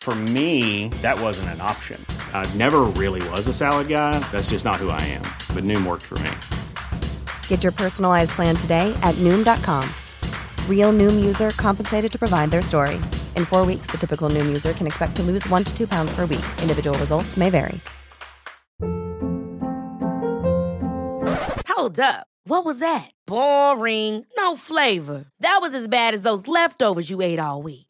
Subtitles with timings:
[0.00, 2.04] For me, that wasn't an option.
[2.32, 4.18] I never really was a salad guy.
[4.32, 5.22] That's just not who I am.
[5.54, 6.30] But Noom worked for me.
[7.48, 9.86] Get your personalized plan today at Noom.com.
[10.68, 12.96] Real Noom user compensated to provide their story.
[13.36, 16.10] In four weeks, the typical Noom user can expect to lose one to two pounds
[16.16, 16.46] per week.
[16.62, 17.78] Individual results may vary.
[21.68, 22.26] Hold up.
[22.44, 23.10] What was that?
[23.26, 24.24] Boring.
[24.36, 25.26] No flavor.
[25.40, 27.89] That was as bad as those leftovers you ate all week.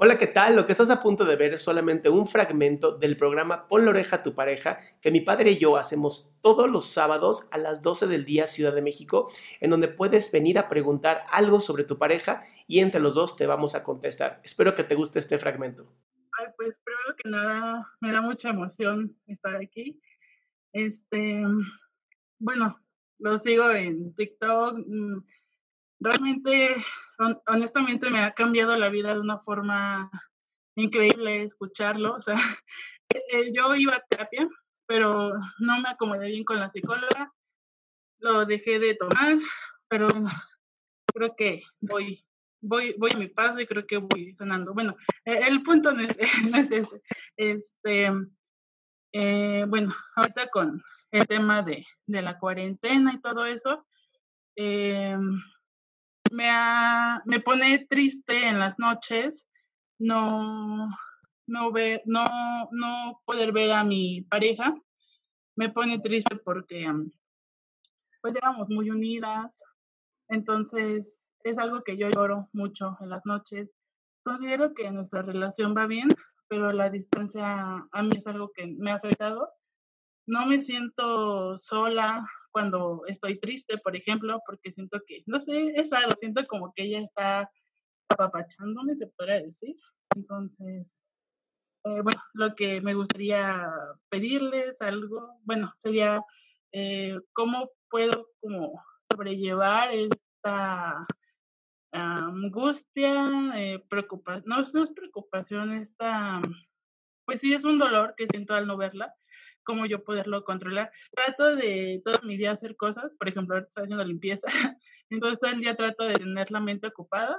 [0.00, 0.54] Hola, ¿qué tal?
[0.54, 3.90] Lo que estás a punto de ver es solamente un fragmento del programa Pon la
[3.90, 7.82] oreja a tu pareja que mi padre y yo hacemos todos los sábados a las
[7.82, 9.28] 12 del día Ciudad de México,
[9.60, 13.48] en donde puedes venir a preguntar algo sobre tu pareja y entre los dos te
[13.48, 14.40] vamos a contestar.
[14.44, 15.92] Espero que te guste este fragmento.
[16.38, 20.00] Ay, pues primero que nada, me da mucha emoción estar aquí.
[20.72, 21.42] Este,
[22.38, 22.78] bueno,
[23.18, 24.78] lo sigo en TikTok.
[24.78, 25.24] mm,
[26.00, 26.76] Realmente,
[27.46, 30.10] honestamente, me ha cambiado la vida de una forma
[30.76, 32.14] increíble escucharlo.
[32.14, 32.36] O sea,
[33.10, 34.48] eh, yo iba a terapia,
[34.86, 37.32] pero no me acomodé bien con la psicóloga.
[38.20, 39.38] Lo dejé de tomar,
[39.88, 40.08] pero
[41.14, 42.24] creo que voy,
[42.60, 44.74] voy, voy a mi paso y creo que voy sanando.
[44.74, 46.18] Bueno, eh, el punto no es,
[46.50, 47.02] no es ese.
[47.36, 48.10] Este,
[49.12, 53.86] eh, bueno, ahorita con el tema de, de la cuarentena y todo eso,
[54.56, 55.16] eh,
[56.32, 59.46] me, ha- me pone triste en las noches
[59.98, 60.88] no,
[61.46, 64.74] no, ver, no, no poder ver a mi pareja.
[65.56, 66.86] Me pone triste porque
[68.20, 69.62] pues éramos muy unidas,
[70.28, 73.74] entonces es algo que yo lloro mucho en las noches.
[74.24, 76.08] Considero que nuestra relación va bien,
[76.48, 79.50] pero la distancia a mí es algo que me ha afectado.
[80.26, 85.90] No me siento sola cuando estoy triste, por ejemplo, porque siento que, no sé, es
[85.90, 87.50] raro, siento como que ella está
[88.08, 89.76] apapachándome, se podría decir.
[90.16, 90.86] Entonces,
[91.84, 93.70] eh, bueno, lo que me gustaría
[94.08, 96.22] pedirles algo, bueno, sería
[96.72, 101.06] eh, cómo puedo como sobrellevar esta
[101.92, 106.40] angustia, eh, preocupación, no, no es preocupación, esta,
[107.24, 109.14] pues sí es un dolor que siento al no verla,
[109.68, 110.90] cómo yo poderlo controlar.
[111.10, 114.46] Trato de todo mi día hacer cosas, por ejemplo, ahorita estoy haciendo limpieza,
[115.10, 117.38] entonces todo el día trato de tener la mente ocupada,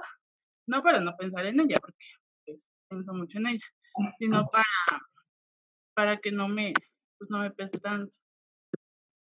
[0.68, 2.06] no para no pensar en ella, porque
[2.46, 3.66] pues, pienso mucho en ella,
[4.20, 5.02] sino para,
[5.92, 6.72] para que no me,
[7.18, 8.14] pues, no me pese tanto.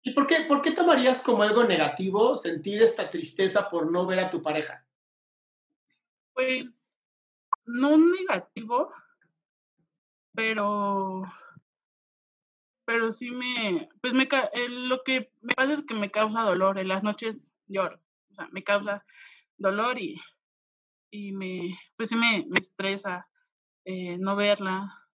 [0.02, 4.18] ¿Y por qué, por qué tomarías como algo negativo sentir esta tristeza por no ver
[4.18, 4.86] a tu pareja?
[6.34, 6.66] Pues
[7.64, 8.92] no negativo,
[10.34, 11.22] pero
[12.88, 14.26] pero sí me pues me
[14.70, 18.00] lo que me pasa es que me causa dolor en las noches lloro,
[18.30, 19.04] o sea, me causa
[19.58, 20.18] dolor y
[21.10, 23.28] y me pues sí me, me estresa
[23.84, 25.06] eh, no verla.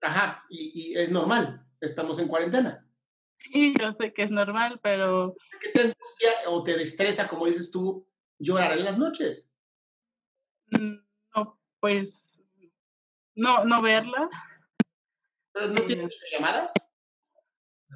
[0.00, 2.88] Ajá, y, y es normal, estamos en cuarentena.
[3.50, 7.70] Y yo sé que es normal, pero ¿Qué te angustia o te destresa, como dices
[7.70, 8.08] tú,
[8.38, 9.54] llorar en las noches?
[10.70, 10.94] mm,
[11.36, 12.24] no pues
[13.34, 14.30] no no verla.
[15.52, 16.72] ¿Pero no tienes llamadas?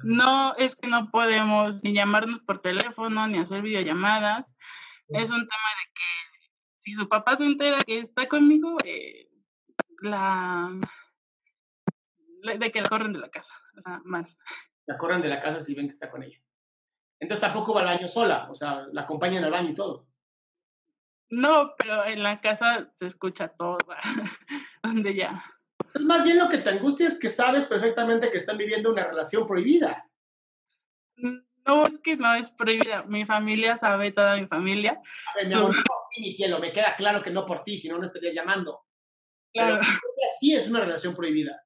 [0.03, 4.55] No, es que no podemos ni llamarnos por teléfono ni hacer videollamadas.
[5.09, 6.49] Es un tema de que
[6.79, 9.27] si su papá se entera que está conmigo, eh,
[10.01, 10.69] la,
[12.43, 13.51] la- de que la corren de la casa.
[13.77, 14.27] O sea, mal.
[14.85, 16.37] La corren de la casa si ven que está con ella.
[17.19, 20.07] Entonces tampoco va al baño sola, o sea, la acompañan al baño y todo.
[21.29, 23.77] No, pero en la casa se escucha todo,
[24.83, 25.43] donde ya.
[25.87, 29.03] Entonces, más bien lo que te angustia es que sabes perfectamente que están viviendo una
[29.03, 30.07] relación prohibida.
[31.15, 33.03] No, es que no es prohibida.
[33.03, 35.01] Mi familia sabe, toda mi familia.
[35.33, 37.63] A ver, mi amor, no por ti, mi cielo, me queda claro que no por
[37.63, 38.85] ti, si no, no estarías llamando.
[39.53, 39.81] Pero Claro.
[39.81, 41.61] ella sí es una relación prohibida.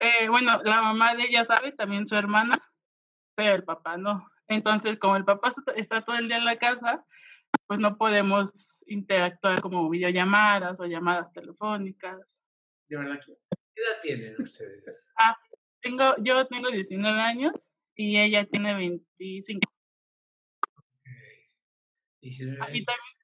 [0.00, 2.58] Eh, bueno, la mamá de ella sabe, también su hermana,
[3.34, 4.30] pero el papá no.
[4.48, 7.04] Entonces, como el papá está todo el día en la casa,
[7.66, 12.18] pues no podemos interactuar como videollamadas o llamadas telefónicas.
[12.90, 13.32] De verdad que.
[13.74, 15.10] ¿Qué edad tienen ustedes?
[15.16, 15.36] Ah,
[15.80, 17.52] tengo, yo tengo 19 años
[17.94, 19.60] y ella tiene 25.
[22.20, 22.86] 19 Ah, y años.
[22.86, 23.16] también,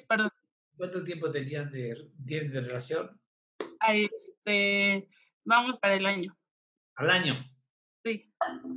[0.00, 0.30] sí, perdón.
[0.76, 3.20] ¿Cuánto tiempo tenían de, tienen de relación?
[3.80, 5.08] Ahí, Este,
[5.44, 6.36] vamos para el año.
[6.96, 7.34] Al año.
[8.04, 8.32] Sí.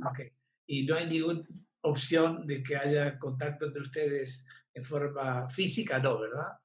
[0.08, 0.20] Ok.
[0.68, 1.42] Y no hay ninguna
[1.80, 6.58] opción de que haya contacto entre ustedes en forma física, no, ¿verdad?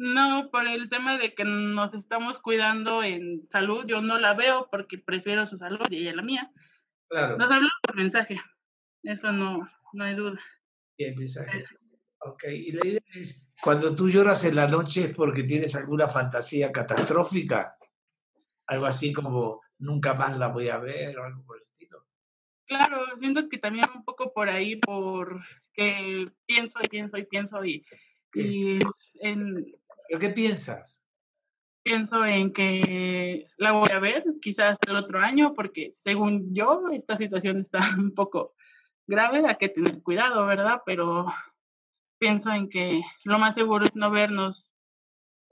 [0.00, 4.66] No, por el tema de que nos estamos cuidando en salud, yo no la veo
[4.70, 6.50] porque prefiero su salud y ella la mía.
[7.06, 7.36] Claro.
[7.36, 8.40] Nos hablamos por mensaje.
[9.02, 10.40] Eso no, no hay duda.
[10.96, 11.66] Sí, hay mensaje.
[12.20, 12.44] Ok.
[12.44, 16.72] Y la idea es, cuando tú lloras en la noche es porque tienes alguna fantasía
[16.72, 17.76] catastrófica.
[18.68, 21.98] Algo así como nunca más la voy a ver o algo por el estilo.
[22.64, 25.44] Claro, siento que también un poco por ahí, por
[25.74, 27.84] que pienso y pienso y pienso y,
[28.32, 28.78] y
[29.20, 29.66] en,
[30.10, 31.06] ¿Pero qué piensas?
[31.82, 36.88] pienso en que la voy a ver quizás hasta el otro año, porque según yo,
[36.92, 38.54] esta situación está un poco
[39.06, 40.82] grave, hay que tener cuidado, ¿verdad?
[40.84, 41.26] Pero
[42.18, 44.72] pienso en que lo más seguro es no vernos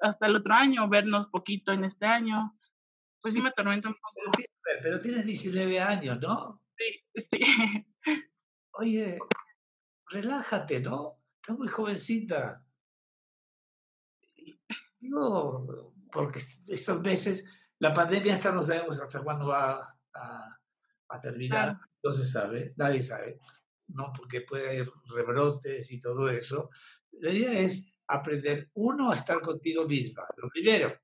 [0.01, 2.53] hasta el otro año, vernos poquito en este año.
[3.23, 4.37] Pues sí me atormenta un Pero, poco.
[4.39, 4.45] ti-
[4.83, 6.61] pero tienes 19 años, ¿no?
[6.77, 7.87] Sí, sí.
[8.73, 9.19] Oye,
[10.11, 11.23] relájate, ¿no?
[11.41, 12.65] Estás muy jovencita.
[15.01, 17.45] Digo, porque estos meses,
[17.79, 20.59] la pandemia hasta no sabemos hasta cuándo va a,
[21.09, 23.39] a terminar, no se sabe, nadie sabe,
[23.89, 24.13] ¿no?
[24.17, 26.71] Porque puede haber rebrotes y todo eso.
[27.13, 30.99] La idea es aprender, uno, a estar contigo misma, lo primero,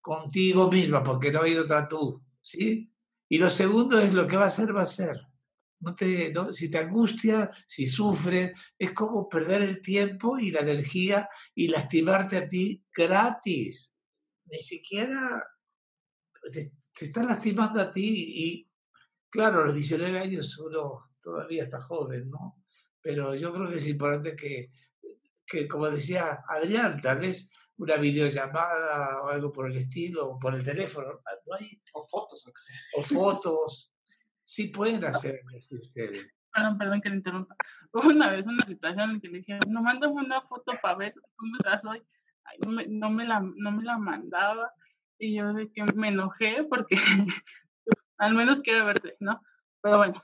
[0.00, 2.92] contigo misma, porque no hay otra tú, ¿sí?
[3.28, 5.20] Y lo segundo es lo que va a ser, va a ser.
[5.80, 10.60] No te, no- si te angustia, si sufres, es como perder el tiempo y la
[10.60, 13.96] energía y lastimarte a ti gratis.
[14.46, 15.44] Ni siquiera
[16.52, 18.70] te, te está lastimando a ti y,
[19.30, 22.64] claro, a los 19 años uno todavía está joven, ¿no?
[23.00, 24.70] Pero yo creo que es importante que,
[25.46, 30.54] que como decía Adrián, tal vez una videollamada o algo por el estilo, o por
[30.54, 32.76] el teléfono, no hay, O fotos, sea.
[32.96, 33.92] o fotos,
[34.48, 36.26] sí pueden hacerlo así ustedes.
[36.54, 37.54] Perdón, perdón que le interrumpa.
[37.92, 41.12] Hubo una vez una situación en que le dije, no, mándame una foto para ver
[41.36, 42.02] cómo estás hoy.
[42.44, 44.72] Ay, no, me, no, me la, no me la mandaba.
[45.18, 46.96] Y yo de que me enojé porque
[48.18, 49.38] al menos quiero verte, ¿no?
[49.82, 50.14] Pero bueno,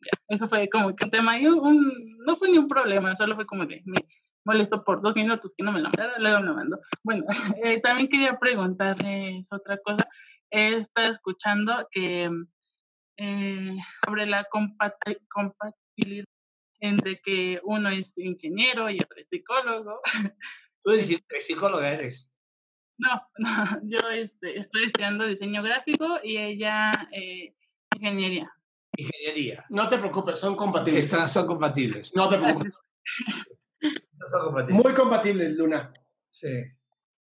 [0.00, 3.34] ya, eso fue como que un tema y un, no fue ni un problema, solo
[3.34, 4.06] fue como de, me
[4.44, 6.80] molesto por dos minutos que no me la mandara, luego me la mandó.
[7.02, 7.24] Bueno,
[7.64, 10.06] eh, también quería preguntarles otra cosa.
[10.50, 12.30] He estado escuchando que
[13.16, 16.24] eh, sobre la compati- compatibilidad
[16.80, 20.00] entre que uno es ingeniero y otro es psicólogo.
[20.82, 22.30] Tú eres psi- psicóloga, eres.
[22.98, 27.54] No, no yo este, estoy estudiando diseño gráfico y ella eh,
[27.94, 28.52] ingeniería.
[28.96, 29.64] Ingeniería.
[29.70, 31.06] No te preocupes, son compatibles.
[31.06, 32.14] Estas son compatibles.
[32.14, 32.72] No te preocupes.
[34.16, 34.82] No son compatibles.
[34.84, 35.92] Muy compatibles, Luna.
[36.28, 36.48] Sí.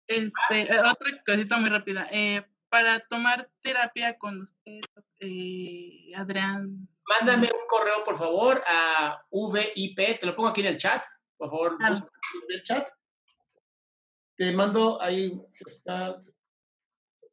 [0.06, 2.06] Este, eh, otra cosita muy rápida.
[2.12, 4.80] eh, para tomar terapia con usted,
[5.20, 6.88] eh, Adrián.
[7.06, 10.18] Mándame un correo, por favor, a VIP.
[10.18, 11.04] Te lo pongo aquí en el chat.
[11.36, 12.08] Por favor, busca
[12.48, 12.88] en el chat.
[14.38, 15.38] Te mando ahí.
[15.66, 16.18] Está,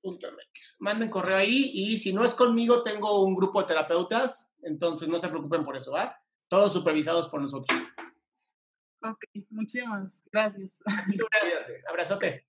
[0.02, 0.76] punto MX.
[0.80, 4.54] Manden correo ahí y si no es conmigo, tengo un grupo de terapeutas.
[4.62, 6.22] Entonces no se preocupen por eso, ¿va?
[6.50, 7.80] Todos supervisados por nosotros.
[9.04, 10.70] Ok, muchísimas gracias.
[10.84, 11.82] Cuídate.
[11.88, 12.49] Abrazote.